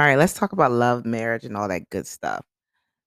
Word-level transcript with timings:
All 0.00 0.06
right, 0.06 0.18
let's 0.18 0.34
talk 0.34 0.52
about 0.52 0.70
love, 0.70 1.06
marriage, 1.06 1.44
and 1.44 1.56
all 1.56 1.68
that 1.68 1.88
good 1.88 2.06
stuff. 2.06 2.44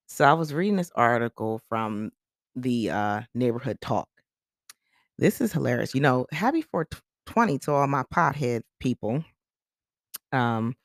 So 0.07 0.26
I 0.26 0.34
was 0.34 0.52
reading 0.52 0.78
this 0.78 0.92
article 0.96 1.62
from 1.70 2.10
the 2.55 2.89
uh, 2.89 3.21
neighborhood 3.36 3.79
talk. 3.81 4.10
This 5.20 5.42
is 5.42 5.54
hilarious. 5.54 5.94
You 5.94 6.02
know, 6.02 6.26
happy 6.31 6.64
420 6.64 7.60
to 7.60 7.72
all 7.72 7.86
my 7.86 8.04
pothead 8.12 8.62
people. 8.80 9.24
Um, 10.32 10.76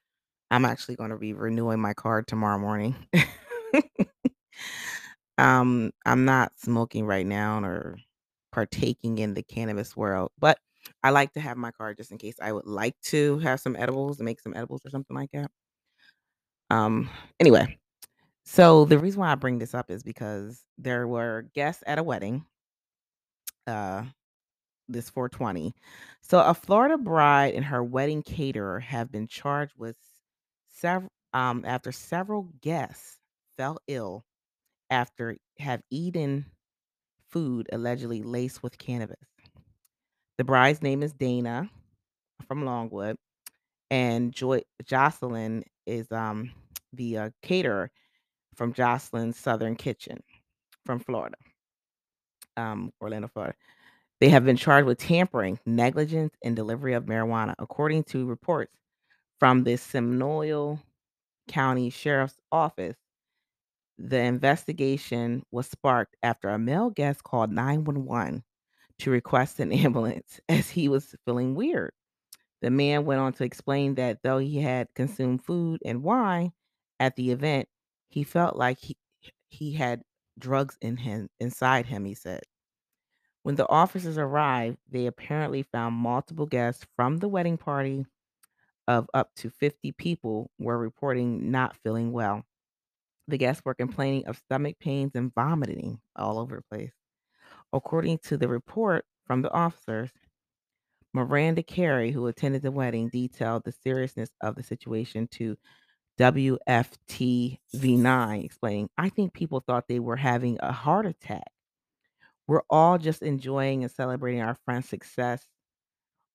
I'm 0.51 0.67
actually 0.67 0.97
going 0.97 1.11
to 1.11 1.17
be 1.17 1.33
renewing 1.33 1.81
my 1.81 1.95
card 1.95 2.27
tomorrow 2.27 2.59
morning. 2.59 2.95
um, 5.39 5.93
I'm 6.05 6.27
not 6.27 6.53
smoking 6.57 7.07
right 7.07 7.27
now 7.27 7.65
or 7.65 7.97
partaking 8.57 9.19
in 9.19 9.35
the 9.35 9.43
cannabis 9.43 9.95
world, 9.95 10.31
but 10.39 10.59
I 11.03 11.11
like 11.11 11.35
to 11.35 11.41
have 11.41 11.59
my 11.59 11.71
card 11.73 11.99
just 11.99 12.11
in 12.11 12.17
case 12.17 12.37
I 12.41 12.53
would 12.55 12.65
like 12.65 12.99
to 13.05 13.39
have 13.41 13.61
some 13.61 13.77
edibles, 13.77 14.19
and 14.19 14.25
make 14.25 14.41
some 14.41 14.55
edibles 14.57 14.81
or 14.87 14.89
something 14.89 15.15
like 15.15 15.31
that. 15.33 15.51
Um, 16.71 17.11
anyway, 17.39 17.77
so 18.47 18.87
the 18.87 18.99
reason 18.99 19.21
why 19.21 19.31
I 19.31 19.35
bring 19.35 19.59
this 19.59 19.75
up 19.75 19.91
is 19.91 20.03
because 20.03 20.63
there 20.79 21.07
were 21.07 21.51
guests 21.55 21.85
at 21.87 21.99
a 21.99 22.03
wedding. 22.03 22.47
Uh, 23.67 24.05
this 24.89 25.11
420. 25.11 25.75
So 26.23 26.41
a 26.41 26.55
Florida 26.55 26.97
bride 26.97 27.53
and 27.53 27.65
her 27.65 27.85
wedding 27.85 28.23
caterer 28.23 28.81
have 28.81 29.13
been 29.13 29.27
charged 29.27 29.75
with 29.77 29.97
several 30.71 31.11
um 31.35 31.65
after 31.67 31.91
several 31.93 32.49
guests 32.63 33.19
fell 33.59 33.79
ill 33.89 34.25
after 34.91 35.37
have 35.59 35.83
eaten 35.91 36.47
food 37.31 37.69
allegedly 37.73 38.23
laced 38.23 38.63
with 38.63 38.79
cannabis. 38.79 39.17
The 40.39 40.45
bride's 40.45 40.83
name 40.83 41.03
is 41.03 41.13
Dana 41.13 41.71
from 42.47 42.65
Longwood, 42.65 43.17
and 43.91 44.33
Joy 44.33 44.63
Jocelyn 44.85 45.65
is 45.87 46.11
um 46.13 46.51
the 46.93 47.19
uh, 47.19 47.31
caterer 47.43 47.91
from 48.55 48.73
Jocelyn's 48.73 49.37
Southern 49.37 49.77
Kitchen 49.77 50.23
from 50.85 50.99
Florida, 50.99 51.37
um, 52.57 52.93
Orlando, 53.01 53.29
Florida. 53.29 53.55
They 54.21 54.31
have 54.31 54.45
been 54.45 54.57
charged 54.57 54.87
with 54.87 54.99
tampering, 54.99 55.59
negligence, 55.67 56.35
and 56.43 56.57
delivery 56.57 56.95
of 56.95 57.05
marijuana, 57.05 57.55
according 57.59 58.05
to 58.05 58.27
reports 58.27 58.73
from 59.39 59.65
the 59.65 59.77
Seminole 59.77 60.81
County 61.49 61.91
Sheriff's 61.91 62.39
Office. 62.51 62.97
The 63.99 64.21
investigation 64.21 65.45
was 65.51 65.69
sparked 65.69 66.17
after 66.23 66.49
a 66.49 66.59
male 66.59 66.91
guest 66.91 67.25
called 67.25 67.51
911 67.51 68.45
to 69.01 69.11
request 69.11 69.61
an 69.61 69.73
ambulance 69.73 70.41
as 70.49 70.71
he 70.71 70.89
was 70.89 71.15
feeling 71.25 71.55
weird. 71.55 71.93
The 72.63 72.71
man 72.71 73.05
went 73.07 73.21
on 73.21 73.33
to 73.35 73.45
explain 73.45 73.95
that 73.97 74.23
though 74.23 74.39
he 74.39 74.61
had 74.61 74.95
consumed 74.95 75.45
food 75.45 75.81
and 75.85 76.03
wine 76.03 76.53
at 77.01 77.17
the 77.17 77.31
event, 77.31 77.69
he 78.09 78.25
felt 78.25 78.57
like 78.57 78.79
he 78.81 78.97
he 79.49 79.73
had 79.75 80.03
drugs 80.39 80.77
in 80.81 80.97
him 80.99 81.29
inside 81.41 81.87
him, 81.87 82.05
he 82.05 82.15
said. 82.15 82.43
When 83.45 83.55
the 83.55 83.69
officers 83.69 84.19
arrived, 84.19 84.79
they 84.89 85.07
apparently 85.07 85.63
found 85.63 85.95
multiple 85.95 86.45
guests 86.47 86.87
from 86.97 87.17
the 87.19 87.29
wedding 87.29 87.57
party 87.57 88.05
of 88.89 89.09
up 89.15 89.35
to 89.37 89.51
50 89.51 89.93
people 89.93 90.51
were 90.59 90.79
reporting 90.79 91.51
not 91.51 91.77
feeling 91.79 92.13
well. 92.13 92.45
The 93.29 93.39
guests 93.39 93.63
were 93.65 93.75
complaining 93.75 94.27
of 94.27 94.39
stomach 94.39 94.77
pains 94.79 95.13
and 95.15 95.35
vomiting 95.35 96.01
all 96.15 96.39
over 96.39 96.57
the 96.57 96.77
place. 96.77 96.93
According 97.73 98.19
to 98.25 98.37
the 98.37 98.49
report 98.49 99.05
from 99.27 99.43
the 99.43 99.53
officers, 99.53 100.11
Miranda 101.13 101.63
Carey, 101.63 102.13
who 102.13 102.27
attended 102.27 102.63
the 102.63 102.71
wedding, 102.71 103.09
detailed 103.09 103.65
the 103.65 103.73
seriousness 103.73 104.31
of 104.43 104.55
the 104.55 104.63
situation 104.63 105.27
to 105.33 105.57
WFTV9, 106.19 108.45
explaining, 108.45 108.89
I 108.97 109.09
think 109.09 109.33
people 109.33 109.61
thought 109.61 109.89
they 109.89 109.99
were 109.99 110.17
having 110.17 110.59
a 110.61 110.73
heart 110.73 111.07
attack. 111.07 111.51
We're 112.47 112.63
all 112.71 112.99
just 112.99 113.23
enjoying 113.23 113.83
and 113.83 113.91
celebrating 113.91 114.43
our 114.43 114.57
friend's 114.65 114.89
success 114.89 115.45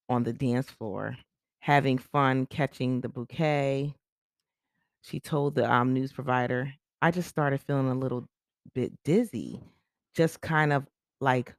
on 0.10 0.24
the 0.24 0.34
dance 0.34 0.70
floor, 0.70 1.18
having 1.60 1.98
fun 1.98 2.48
catching 2.48 3.02
the 3.02 3.10
bouquet. 3.10 3.96
She 5.02 5.20
told 5.20 5.56
the 5.56 5.72
um, 5.72 5.94
news 5.94 6.12
provider, 6.12 6.74
I 7.02 7.12
just 7.12 7.30
started 7.30 7.62
feeling 7.62 7.90
a 7.90 7.96
little 7.96 8.28
bit 8.74 8.94
dizzy, 9.04 9.60
just 10.16 10.42
kind 10.42 10.74
of 10.74 10.86
like 11.20 11.54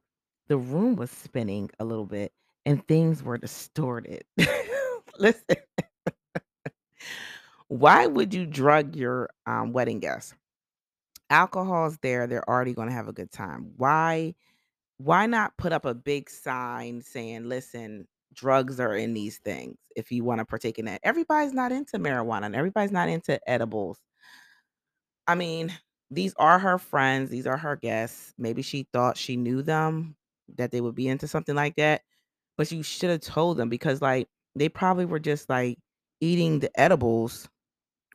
the 0.47 0.57
room 0.57 0.95
was 0.95 1.11
spinning 1.11 1.69
a 1.79 1.85
little 1.85 2.05
bit 2.05 2.31
and 2.65 2.85
things 2.87 3.23
were 3.23 3.37
distorted. 3.37 4.23
Listen, 5.19 5.57
why 7.67 8.07
would 8.07 8.33
you 8.33 8.45
drug 8.45 8.95
your 8.95 9.29
um, 9.45 9.73
wedding 9.73 9.99
guests? 9.99 10.33
Alcohol's 11.29 11.97
there, 12.01 12.27
they're 12.27 12.47
already 12.49 12.73
going 12.73 12.89
to 12.89 12.93
have 12.93 13.07
a 13.07 13.13
good 13.13 13.31
time. 13.31 13.71
Why 13.77 14.35
why 14.97 15.25
not 15.25 15.57
put 15.57 15.73
up 15.73 15.85
a 15.85 15.93
big 15.95 16.29
sign 16.29 17.01
saying, 17.01 17.49
"Listen, 17.49 18.07
drugs 18.33 18.79
are 18.79 18.95
in 18.95 19.13
these 19.13 19.39
things 19.39 19.77
if 19.95 20.11
you 20.11 20.23
want 20.23 20.39
to 20.39 20.45
partake 20.45 20.79
in 20.79 20.85
that." 20.85 21.01
Everybody's 21.03 21.53
not 21.53 21.71
into 21.71 21.99
marijuana 21.99 22.45
and 22.47 22.55
everybody's 22.55 22.91
not 22.91 23.09
into 23.09 23.39
edibles. 23.49 23.99
I 25.27 25.35
mean, 25.35 25.71
these 26.11 26.33
are 26.37 26.59
her 26.59 26.77
friends, 26.77 27.29
these 27.29 27.47
are 27.47 27.57
her 27.57 27.75
guests. 27.75 28.33
Maybe 28.37 28.61
she 28.61 28.87
thought 28.93 29.17
she 29.17 29.35
knew 29.37 29.61
them, 29.61 30.15
that 30.57 30.71
they 30.71 30.81
would 30.81 30.95
be 30.95 31.07
into 31.07 31.27
something 31.27 31.55
like 31.55 31.75
that, 31.77 32.01
but 32.57 32.71
you 32.71 32.83
should 32.83 33.09
have 33.09 33.21
told 33.21 33.57
them 33.57 33.69
because 33.69 34.01
like 34.01 34.27
they 34.55 34.69
probably 34.69 35.05
were 35.05 35.19
just 35.19 35.49
like 35.49 35.79
eating 36.21 36.59
the 36.59 36.71
edibles 36.79 37.49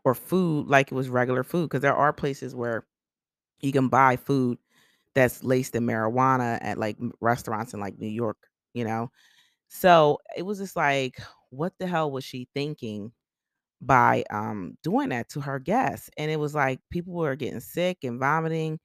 or 0.04 0.14
food 0.14 0.68
like 0.68 0.92
it 0.92 0.94
was 0.94 1.08
regular 1.10 1.44
food 1.44 1.64
because 1.70 1.82
there 1.82 1.96
are 1.96 2.12
places 2.12 2.54
where 2.54 2.86
you 3.60 3.72
can 3.72 3.88
buy 3.88 4.16
food 4.16 4.58
that's 5.14 5.44
laced 5.44 5.74
in 5.76 5.86
marijuana 5.86 6.58
at 6.62 6.78
like 6.78 6.96
restaurants 7.20 7.74
in 7.74 7.80
like 7.80 7.98
New 7.98 8.08
York, 8.08 8.38
you 8.74 8.84
know? 8.84 9.10
So 9.68 10.18
it 10.36 10.42
was 10.42 10.58
just 10.58 10.76
like, 10.76 11.16
what 11.50 11.74
the 11.78 11.86
hell 11.86 12.10
was 12.10 12.24
she 12.24 12.48
thinking 12.54 13.12
by 13.80 14.24
um 14.30 14.76
doing 14.82 15.10
that 15.10 15.28
to 15.30 15.40
her 15.40 15.58
guests? 15.58 16.10
And 16.16 16.30
it 16.30 16.38
was 16.40 16.54
like 16.54 16.80
people 16.90 17.14
were 17.14 17.36
getting 17.36 17.60
sick 17.60 17.98
and 18.04 18.18
vomiting. 18.20 18.78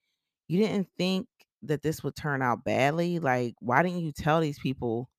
You 0.49 0.59
didn't 0.59 0.89
think 0.97 1.27
that 1.63 1.83
this 1.83 2.03
would 2.03 2.15
turn 2.15 2.41
out 2.43 2.63
badly? 2.65 3.19
Like, 3.19 3.55
why 3.61 3.83
didn't 3.83 4.01
you 4.01 4.11
tell 4.13 4.41
these 4.41 4.59
people 4.59 5.09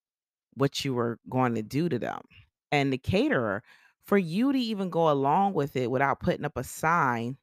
what 0.54 0.84
you 0.84 0.94
were 0.94 1.18
going 1.28 1.54
to 1.56 1.62
do 1.62 1.88
to 1.88 1.98
them? 1.98 2.22
And 2.72 2.92
the 2.92 2.98
caterer, 2.98 3.62
for 4.06 4.18
you 4.18 4.52
to 4.52 4.58
even 4.58 4.90
go 4.90 5.10
along 5.10 5.54
with 5.54 5.76
it 5.76 5.90
without 5.90 6.20
putting 6.20 6.44
up 6.44 6.56
a 6.56 6.64
sign 6.64 7.38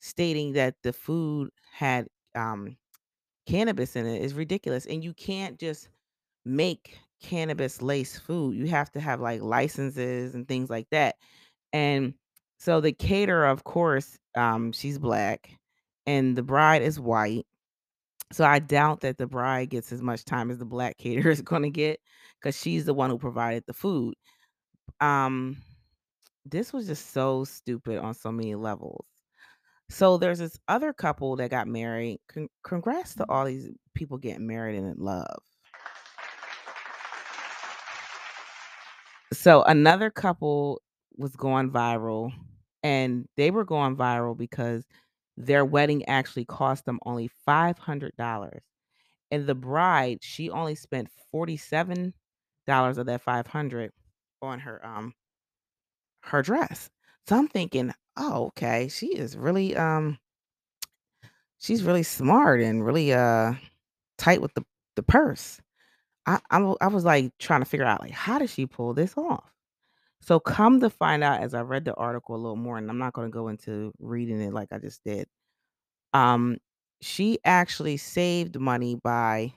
stating 0.00 0.52
that 0.52 0.74
the 0.82 0.92
food 0.92 1.50
had 1.72 2.06
um 2.34 2.76
cannabis 3.46 3.96
in 3.96 4.06
it 4.06 4.22
is 4.22 4.34
ridiculous. 4.34 4.86
And 4.86 5.04
you 5.04 5.14
can't 5.14 5.58
just 5.58 5.88
make 6.44 6.98
cannabis 7.22 7.82
lace 7.82 8.18
food. 8.18 8.56
You 8.56 8.68
have 8.68 8.90
to 8.92 9.00
have 9.00 9.20
like 9.20 9.42
licenses 9.42 10.34
and 10.34 10.48
things 10.48 10.70
like 10.70 10.88
that. 10.90 11.16
And 11.74 12.14
so 12.56 12.80
the 12.80 12.92
caterer, 12.92 13.46
of 13.46 13.64
course, 13.64 14.16
um, 14.36 14.70
she's 14.70 14.98
black 14.98 15.50
and 16.06 16.36
the 16.36 16.42
bride 16.42 16.82
is 16.82 17.00
white. 17.00 17.46
So 18.32 18.44
I 18.44 18.60
doubt 18.60 19.00
that 19.00 19.18
the 19.18 19.26
bride 19.26 19.70
gets 19.70 19.92
as 19.92 20.00
much 20.00 20.24
time 20.24 20.50
as 20.50 20.58
the 20.58 20.64
black 20.64 20.96
caterer 20.98 21.30
is 21.30 21.42
going 21.42 21.62
to 21.62 21.70
get 21.70 22.00
because 22.40 22.56
she's 22.58 22.84
the 22.84 22.94
one 22.94 23.10
who 23.10 23.18
provided 23.18 23.64
the 23.66 23.74
food. 23.74 24.14
Um, 25.00 25.56
this 26.46 26.72
was 26.72 26.86
just 26.86 27.12
so 27.12 27.44
stupid 27.44 27.98
on 27.98 28.14
so 28.14 28.30
many 28.30 28.54
levels. 28.54 29.06
So 29.90 30.16
there's 30.16 30.38
this 30.38 30.58
other 30.68 30.92
couple 30.92 31.34
that 31.36 31.50
got 31.50 31.66
married. 31.66 32.20
Con- 32.28 32.48
congrats 32.62 33.16
to 33.16 33.26
all 33.28 33.44
these 33.44 33.68
people 33.94 34.16
getting 34.16 34.46
married 34.46 34.78
and 34.78 34.96
in 34.96 35.04
love. 35.04 35.42
So 39.32 39.62
another 39.64 40.10
couple 40.10 40.80
was 41.16 41.36
going 41.36 41.70
viral, 41.70 42.32
and 42.82 43.28
they 43.36 43.50
were 43.50 43.64
going 43.64 43.96
viral 43.96 44.36
because 44.36 44.84
their 45.36 45.64
wedding 45.64 46.04
actually 46.06 46.44
cost 46.44 46.84
them 46.84 47.00
only 47.06 47.28
$500. 47.46 48.62
And 49.30 49.46
the 49.46 49.54
bride, 49.54 50.18
she 50.22 50.50
only 50.50 50.74
spent 50.76 51.08
$47 51.32 52.98
of 52.98 53.06
that 53.06 53.22
500 53.22 53.92
on 54.42 54.60
her 54.60 54.84
um 54.86 55.14
her 56.22 56.42
dress. 56.42 56.90
So 57.26 57.36
I'm 57.36 57.46
thinking, 57.48 57.92
"Oh, 58.16 58.46
okay. 58.46 58.88
She 58.88 59.16
is 59.16 59.36
really 59.36 59.76
um 59.76 60.18
she's 61.58 61.82
really 61.84 62.02
smart 62.02 62.60
and 62.60 62.84
really 62.84 63.12
uh 63.12 63.54
tight 64.18 64.42
with 64.42 64.54
the 64.54 64.64
the 64.96 65.04
purse." 65.04 65.60
I 66.26 66.40
I, 66.50 66.74
I 66.82 66.88
was 66.88 67.04
like 67.06 67.32
trying 67.40 67.62
to 67.62 67.66
figure 67.66 67.86
out 67.86 68.02
like 68.02 68.12
how 68.12 68.40
did 68.40 68.50
she 68.50 68.66
pull 68.66 68.94
this 68.94 69.18
off? 69.18 69.53
So 70.24 70.40
come 70.40 70.80
to 70.80 70.88
find 70.88 71.22
out 71.22 71.40
as 71.42 71.52
I 71.52 71.60
read 71.60 71.84
the 71.84 71.94
article 71.96 72.34
a 72.34 72.38
little 72.38 72.56
more, 72.56 72.78
and 72.78 72.88
I'm 72.88 72.96
not 72.98 73.12
going 73.12 73.28
to 73.28 73.32
go 73.32 73.48
into 73.48 73.92
reading 73.98 74.40
it 74.40 74.54
like 74.54 74.68
I 74.72 74.78
just 74.78 75.04
did. 75.04 75.28
Um, 76.14 76.58
she 77.02 77.38
actually 77.44 77.98
saved 77.98 78.58
money 78.60 78.96
by 78.96 79.54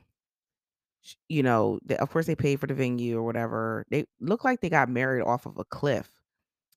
you 1.30 1.44
know, 1.44 1.80
of 2.00 2.10
course, 2.10 2.26
they 2.26 2.36
paid 2.36 2.60
for 2.60 2.68
the 2.68 2.74
venue 2.74 3.18
or 3.18 3.24
whatever. 3.24 3.86
They 3.90 4.06
look 4.20 4.44
like 4.44 4.62
they 4.62 4.70
got 4.70 4.90
married 4.90 5.24
off 5.24 5.46
of 5.46 5.58
a 5.58 5.66
cliff. 5.66 6.10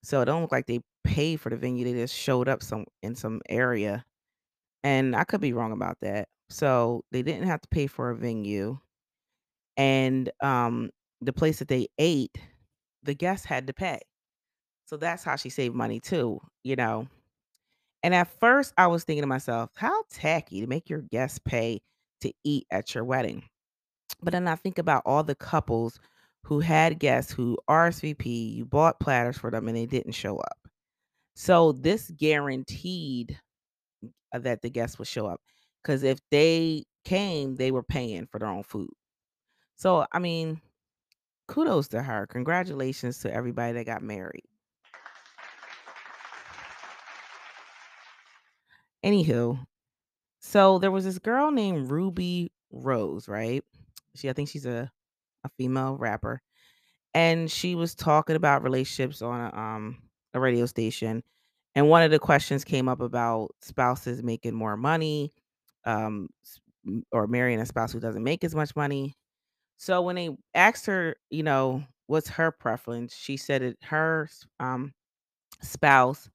So 0.02 0.20
it 0.22 0.26
don't 0.26 0.43
look 0.43 0.52
like 0.52 0.66
they 0.66 0.81
paid 1.04 1.40
for 1.40 1.50
the 1.50 1.56
venue, 1.56 1.84
they 1.84 1.94
just 1.94 2.14
showed 2.14 2.48
up 2.48 2.62
some 2.62 2.86
in 3.02 3.14
some 3.16 3.40
area, 3.48 4.04
and 4.84 5.16
I 5.16 5.25
could 5.25 5.40
be 5.40 5.52
wrong 5.54 5.72
about 5.72 5.98
that. 6.02 6.28
So, 6.50 7.04
they 7.12 7.22
didn't 7.22 7.48
have 7.48 7.60
to 7.62 7.69
pay 7.69 7.86
for 7.88 8.10
a 8.10 8.16
venue, 8.16 8.78
and, 9.76 10.31
um, 10.43 10.90
the 11.22 11.32
place 11.32 11.58
that 11.60 11.69
they 11.69 11.88
ate, 11.98 12.38
the 13.02 13.14
guests 13.14 13.47
had 13.47 13.67
to 13.67 13.73
pay. 13.73 14.00
So 14.87 14.97
that's 14.97 15.25
how 15.25 15.37
she 15.37 15.50
saved 15.50 15.75
money 15.75 16.00
too, 16.00 16.41
you 16.64 16.76
know? 16.76 17.08
And 18.02 18.14
at 18.14 18.29
first, 18.41 18.73
I 18.79 18.87
was 18.87 19.05
thinking 19.05 19.23
to 19.23 19.26
myself, 19.29 19.70
"How 19.76 20.02
tacky 20.11 20.61
to 20.61 20.67
make 20.67 20.88
your 20.91 21.02
guests 21.02 21.38
pay 21.38 21.82
to 22.23 22.32
eat 22.44 22.67
at 22.70 22.94
your 22.94 23.05
wedding." 23.05 23.44
But 24.23 24.32
then 24.32 24.49
I 24.49 24.56
think 24.56 24.79
about 24.79 25.02
all 25.06 25.25
the 25.25 25.35
couples 25.35 26.00
who 26.44 26.61
had 26.61 26.99
guests 26.99 27.32
who 27.32 27.58
RSVP, 27.69 28.55
you 28.55 28.64
bought 28.67 29.00
platters 29.00 29.38
for 29.38 29.50
them, 29.50 29.69
and 29.69 29.76
they 29.76 29.87
didn't 29.87 30.12
show 30.12 30.38
up. 30.38 30.58
So 31.37 31.73
this 31.73 32.11
guaranteed, 32.12 33.41
uh, 34.32 34.38
that 34.41 34.62
the 34.62 34.70
guests 34.70 34.99
would 34.99 35.08
show 35.08 35.26
up 35.26 35.41
because 35.82 36.03
if 36.03 36.19
they 36.31 36.85
came, 37.05 37.56
they 37.56 37.70
were 37.70 37.82
paying 37.82 38.26
for 38.26 38.38
their 38.38 38.49
own 38.49 38.62
food. 38.62 38.91
So, 39.76 40.06
I 40.12 40.19
mean, 40.19 40.61
kudos 41.50 41.88
to 41.88 42.02
her. 42.02 42.26
Congratulations 42.29 43.19
to 43.20 43.35
everybody 43.35 43.75
that 43.75 43.85
got 43.87 44.02
married. 44.02 44.44
Anywho, 49.05 49.67
so 50.41 50.79
there 50.79 50.91
was 50.91 51.05
this 51.05 51.19
girl 51.19 51.50
named 51.50 51.91
Rubi 51.91 52.52
Rose, 52.73 53.29
right? 53.29 53.64
She 54.17 54.31
I 54.31 54.32
think 54.35 54.49
she's 54.49 54.67
a 54.67 54.91
a 55.44 55.50
female 55.58 55.97
rapper, 55.97 56.43
and 57.14 57.50
she 57.50 57.75
was 57.76 57.94
talking 57.94 58.37
about 58.37 58.62
relationships 58.64 59.23
on 59.23 59.41
a, 59.41 59.56
um, 59.58 60.03
a 60.35 60.41
radio 60.41 60.67
station, 60.67 61.23
and 61.75 61.88
one 61.88 62.03
of 62.03 62.11
the 62.12 62.19
questions 62.20 62.64
came 62.64 62.88
up 62.88 63.00
about 63.00 63.50
spouses 63.62 64.23
making 64.23 64.55
more 64.55 64.76
money, 64.76 65.32
um, 65.87 66.29
or 67.12 67.26
marrying 67.26 67.61
a 67.61 67.67
spouse 67.67 67.93
who 67.93 68.00
doesn't 68.00 68.25
make 68.25 68.44
as 68.44 68.55
much 68.55 68.76
money. 68.76 69.14
So 69.81 70.03
when 70.03 70.17
they 70.17 70.31
asked 70.55 70.87
her, 70.87 71.17
you 71.31 71.44
know, 71.44 71.85
what's 72.09 72.31
her 72.31 72.53
preference, 72.53 73.17
she 73.17 73.38
said 73.38 73.62
that 73.62 73.79
her 73.85 74.31
um, 74.61 74.94
spouse 75.62 76.31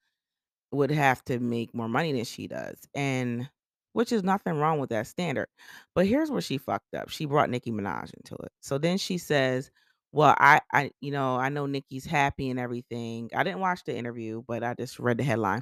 would 0.72 0.92
have 0.92 1.24
to 1.26 1.40
make 1.40 1.74
more 1.76 1.90
money 1.90 2.14
than 2.14 2.26
she 2.26 2.48
does, 2.48 2.80
and 2.96 3.50
which 3.94 4.12
is 4.12 4.24
nothing 4.24 4.56
wrong 4.58 4.80
with 4.80 4.90
that 4.92 5.08
standard. 5.08 5.48
But 5.96 6.08
here's 6.08 6.32
where 6.32 6.42
she 6.42 6.58
fucked 6.60 6.96
up, 6.96 7.10
she 7.10 7.26
brought 7.26 7.50
Nicki 7.50 7.72
Minaj 7.72 8.14
into 8.16 8.36
it. 8.44 8.52
So 8.62 8.78
then 8.80 8.98
she 9.00 9.18
says, 9.20 9.72
"Well, 10.14 10.36
I 10.40 10.62
I 10.74 10.92
you 11.02 11.12
know, 11.12 11.38
I 11.38 11.50
know 11.50 11.68
Nicki's 11.68 12.06
happy 12.06 12.50
and 12.52 12.60
everything." 12.60 13.32
I 13.36 13.44
didn't 13.44 13.62
watch 13.62 13.84
the 13.86 13.96
interview, 13.98 14.44
but 14.48 14.64
I 14.64 14.76
just 14.76 15.00
read 15.00 15.18
the 15.20 15.24
headline. 15.26 15.62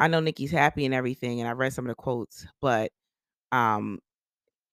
"I 0.00 0.08
know 0.08 0.20
Nicki's 0.20 0.52
happy 0.52 0.84
and 0.86 0.94
everything," 0.94 1.40
and 1.40 1.48
I 1.48 1.52
read 1.52 1.72
some 1.74 1.86
of 1.86 1.90
the 1.90 1.96
quotes, 1.96 2.46
but, 2.62 2.92
um, 3.52 4.00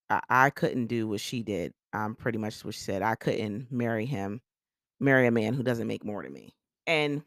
I 0.10 0.22
I 0.30 0.50
couldn't 0.50 0.88
do 0.88 1.08
what 1.08 1.22
she 1.22 1.44
did, 1.44 1.74
um, 1.96 2.16
pretty 2.16 2.38
much 2.38 2.62
she 2.62 2.72
said. 2.72 3.02
I 3.02 3.16
couldn't 3.16 3.72
marry 3.72 4.06
him 4.06 4.42
marry 5.00 5.28
a 5.28 5.32
man 5.32 5.54
who 5.54 5.64
doesn't 5.64 5.88
make 5.88 6.06
more 6.06 6.24
than 6.24 6.34
me. 6.34 6.54
And, 6.88 7.24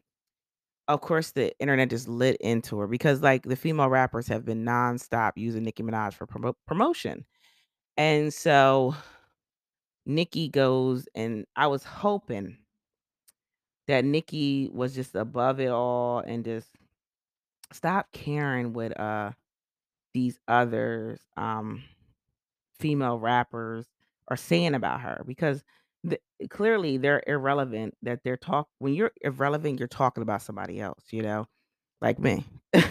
of 0.87 1.01
course, 1.01 1.33
the 1.33 1.57
internet 1.59 1.91
just 1.91 2.09
lit 2.09 2.37
into 2.41 2.79
her 2.79 2.87
because, 2.87 3.23
like, 3.23 3.43
the 3.43 3.57
female 3.57 3.89
rappers 3.89 4.29
have 4.29 4.45
been 4.45 4.65
nonstop 4.65 5.33
using 5.37 5.65
Nicki 5.65 5.83
Minaj 5.83 6.15
for 6.15 6.27
promo 6.27 6.55
promotion. 6.67 7.25
And 7.97 8.33
so 8.33 8.95
Nicki 10.07 10.49
goes 10.49 11.09
and 11.15 11.45
I 11.57 11.67
was 11.67 11.83
hoping 11.85 12.59
that 13.87 14.05
Nicki 14.05 14.71
was 14.73 14.95
just 14.95 15.15
above 15.15 15.61
it 15.61 15.71
all 15.71 16.21
and 16.21 16.45
just 16.45 16.69
stop 17.73 18.07
caring 18.13 18.73
what, 18.73 18.99
uh, 18.99 19.33
these 20.15 20.39
others, 20.47 21.21
um, 21.37 21.83
female 22.79 23.19
rappers 23.19 23.87
are 24.29 24.37
saying 24.37 24.75
about 24.75 25.01
her 25.01 25.23
because 25.27 25.65
the 26.05 26.19
eh, 26.43 26.47
clearly, 26.51 26.97
they're 26.99 27.23
irrelevant 27.27 27.95
that 28.03 28.21
they're 28.25 28.37
talk 28.37 28.69
when 28.79 28.95
you're 28.95 29.13
irrelevant, 29.23 29.79
you're 29.79 29.89
talking 29.89 30.23
about 30.23 30.43
somebody 30.43 30.81
else, 30.81 31.05
you 31.11 31.23
know, 31.23 31.47
like 32.03 32.19
me. 32.19 32.45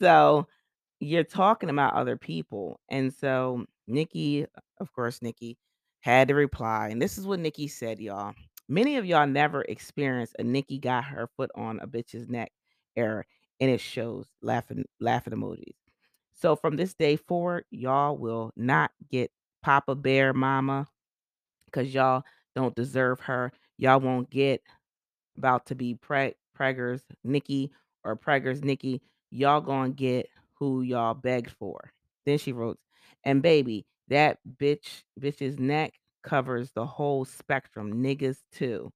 So, 0.00 0.46
you're 1.00 1.24
talking 1.24 1.70
about 1.70 1.94
other 1.94 2.16
people, 2.16 2.80
and 2.90 3.12
so 3.14 3.64
Nicki 3.86 4.46
of 4.80 4.92
course, 4.92 5.22
Nicki 5.22 5.56
had 6.00 6.28
to 6.28 6.34
reply, 6.34 6.88
and 6.90 7.00
this 7.02 7.18
is 7.18 7.26
what 7.26 7.40
Nicki 7.40 7.68
said, 7.68 8.00
y'all. 8.00 8.34
"Many 8.68 8.96
of 8.96 9.06
y'all 9.06 9.26
never 9.26 9.62
experienced 9.62 10.36
a 10.38 10.44
Nicki 10.44 10.78
got 10.78 11.04
her 11.04 11.28
foot 11.36 11.50
on 11.56 11.80
a 11.80 11.86
bitch's 11.88 12.28
neck 12.28 12.52
error 12.96 13.26
and 13.60 13.70
it 13.70 13.80
shows." 13.80 14.28
Laughing 14.42 14.84
laughing 15.00 15.34
emojis. 15.34 15.76
"So 16.34 16.56
from 16.56 16.76
this 16.76 16.94
day 16.94 17.16
forward, 17.16 17.64
y'all 17.70 18.16
will 18.18 18.52
not 18.56 18.92
get 19.10 19.30
Papa 19.62 19.94
Bear 19.94 20.32
Mama 20.34 20.86
'cause 21.72 21.88
y'all 21.94 22.24
don't 22.54 22.74
deserve 22.76 23.20
her. 23.20 23.52
Y'all 23.78 24.00
won't 24.00 24.30
get 24.30 24.62
about 25.36 25.66
to 25.66 25.74
be 25.74 25.94
Preg 25.94 26.34
Preggers 26.58 27.04
Nicki 27.24 27.72
or 28.04 28.16
Preggers 28.16 28.64
Nicki. 28.64 29.02
Y'all 29.30 29.60
gonna 29.60 29.90
get 29.90 30.30
who 30.54 30.82
y'all 30.82 31.14
begged 31.14 31.50
for." 31.52 31.92
Then 32.24 32.38
she 32.38 32.52
wrote, 32.52 32.80
"And 33.24 33.42
baby, 33.42 33.86
that 34.08 34.40
bitch 34.58 35.04
bitch's 35.20 35.58
neck 35.58 36.00
covers 36.22 36.72
the 36.72 36.86
whole 36.86 37.24
spectrum, 37.24 38.02
niggas 38.02 38.42
too." 38.52 38.92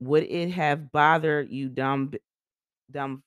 "Would 0.00 0.24
it 0.24 0.50
have 0.52 0.92
bothered 0.92 1.50
you 1.50 1.68
dumb 1.68 2.12
dumb 2.90 3.24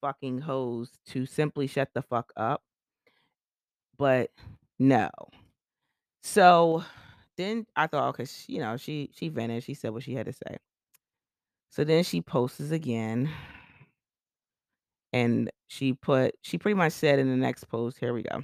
fucking 0.00 0.40
hoes 0.40 0.98
to 1.06 1.26
simply 1.26 1.66
shut 1.66 1.92
the 1.94 2.02
fuck 2.02 2.32
up?" 2.36 2.64
But 3.98 4.30
no. 4.78 5.10
So 6.26 6.82
then 7.36 7.66
I 7.76 7.86
thought, 7.86 8.08
"Okay, 8.08 8.24
sh 8.24 8.46
you 8.48 8.58
know, 8.58 8.76
she 8.76 9.10
she 9.14 9.28
vented, 9.28 9.62
she 9.62 9.74
said 9.74 9.90
what 9.92 10.02
she 10.02 10.14
had 10.14 10.26
to 10.26 10.32
say." 10.32 10.58
So 11.70 11.84
then 11.84 12.02
she 12.02 12.20
posts 12.20 12.72
again 12.72 13.30
and 15.12 15.50
she 15.68 15.92
put 15.92 16.34
she 16.42 16.58
pretty 16.58 16.74
much 16.74 16.92
said 16.92 17.20
in 17.20 17.30
the 17.30 17.36
next 17.36 17.68
post 17.68 17.98
here 17.98 18.12
we 18.12 18.22
go. 18.24 18.42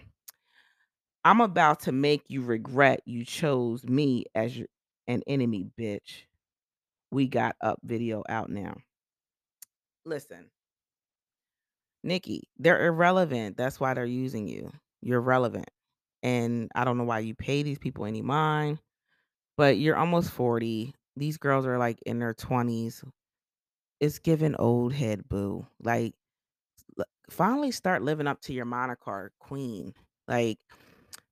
"I'm 1.25 1.40
about 1.40 1.81
to 1.81 1.93
make 1.93 2.23
you 2.31 2.43
regret 2.43 3.02
you 3.05 3.25
chose 3.25 3.85
me 3.85 4.26
as 4.37 4.56
your 4.56 4.69
an 5.08 5.23
enemy, 5.26 5.67
bitch. 5.78 6.26
We 7.11 7.26
Go 7.26 7.50
Up 7.62 7.80
video 7.83 8.23
out 8.28 8.49
now." 8.49 8.76
Listen 10.04 10.50
Nicki, 12.04 12.49
they're 12.59 12.87
irrelevant, 12.87 13.57
that's 13.57 13.80
why 13.80 13.95
they're 13.95 14.04
using 14.04 14.49
you. 14.49 14.73
You're 15.00 15.21
relevant, 15.21 15.68
and 16.23 16.71
I 16.75 16.85
don't 16.85 16.99
know 16.99 17.05
why 17.05 17.21
you 17.21 17.35
pay 17.35 17.62
these 17.62 17.79
people 17.79 18.07
any 18.07 18.23
mind, 18.23 18.79
but 19.57 19.79
you're 19.79 19.97
almost 19.97 20.31
40. 20.31 20.95
These 21.17 21.38
girls 21.38 21.67
are, 21.67 21.79
like, 21.79 22.00
in 22.07 22.19
their 22.19 22.35
20s. 22.35 23.05
It's 24.00 24.19
giving 24.19 24.57
old 24.57 24.93
head 24.93 25.29
boo. 25.29 25.67
Like, 25.83 26.14
finally 27.31 27.71
start 27.71 28.02
living 28.02 28.26
up 28.26 28.41
to 28.43 28.52
your 28.52 28.64
moniker, 28.64 29.33
queen. 29.38 29.95
Like, 30.29 30.59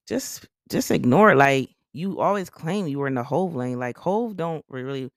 just 0.07 0.49
just 0.71 0.91
ignore 0.91 1.33
it, 1.33 1.37
like, 1.37 1.71
you 1.93 2.21
always 2.21 2.49
claim 2.51 2.87
you 2.87 2.99
were 3.01 3.09
in 3.09 3.15
the 3.15 3.25
Hove 3.25 3.55
lane, 3.55 3.79
like, 3.79 3.99
Hove 3.99 4.37
don't 4.37 4.65
really 4.69 5.11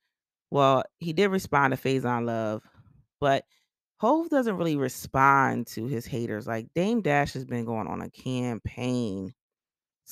well, 0.52 0.84
he 1.00 1.14
did 1.14 1.30
respond 1.30 1.74
to 1.74 1.80
Faizon 1.80 2.26
Love, 2.26 2.64
but 3.20 3.46
Hove 3.98 4.30
doesn't 4.30 4.58
really 4.58 4.76
respond 4.76 5.68
to 5.68 5.88
his 5.88 6.06
haters, 6.06 6.48
like, 6.48 6.68
Dame 6.76 7.02
Dash 7.02 7.34
has 7.34 7.46
been 7.46 7.66
going 7.66 7.88
on 7.88 8.02
a 8.02 8.10
campaign 8.10 9.34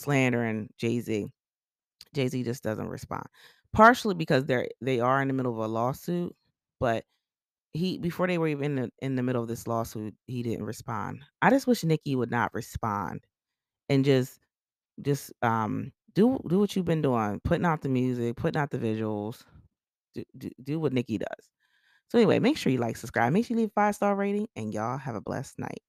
slandering 0.01 0.69
Jay-Z. 0.77 1.27
Jay-Z 2.13 2.43
just 2.43 2.63
doesn't 2.63 2.89
respond. 2.89 3.25
Partially 3.73 4.15
because 4.15 4.45
they're 4.45 4.67
they 4.81 4.99
are 4.99 5.21
in 5.21 5.27
the 5.29 5.33
middle 5.33 5.53
of 5.53 5.59
a 5.59 5.67
lawsuit, 5.67 6.35
but 6.79 7.05
he 7.73 7.97
before 7.97 8.27
they 8.27 8.37
were 8.37 8.49
even 8.49 8.65
in 8.65 8.75
the 8.75 8.91
in 8.99 9.15
the 9.15 9.23
middle 9.23 9.41
of 9.41 9.47
this 9.47 9.67
lawsuit, 9.67 10.13
he 10.27 10.43
didn't 10.43 10.65
respond. 10.65 11.23
I 11.41 11.49
just 11.49 11.67
wish 11.67 11.83
Nicki 11.83 12.15
would 12.15 12.31
not 12.31 12.53
respond 12.53 13.21
and 13.89 14.03
just 14.03 14.39
just, 15.01 15.31
um, 15.41 15.91
do 16.15 16.39
do 16.49 16.59
what 16.59 16.75
you've 16.75 16.85
been 16.85 17.01
doing, 17.01 17.39
putting 17.45 17.65
out 17.65 17.81
the 17.81 17.89
music, 17.89 18.35
putting 18.35 18.59
out 18.61 18.71
the 18.71 18.77
visuals. 18.77 19.43
Do 20.15 20.23
do 20.37 20.49
do 20.63 20.79
what 20.79 20.93
Nicki 20.93 21.17
does. 21.17 21.49
So 22.09 22.17
anyway, 22.17 22.39
make 22.39 22.57
sure 22.57 22.73
you 22.73 22.79
like, 22.79 22.97
subscribe, 22.97 23.31
make 23.31 23.45
sure 23.45 23.55
you 23.55 23.61
leave 23.61 23.69
a 23.69 23.79
five-star 23.81 24.15
rating, 24.15 24.47
and 24.57 24.73
y'all 24.73 24.97
have 24.97 25.15
a 25.15 25.21
blessed 25.21 25.57
night. 25.59 25.81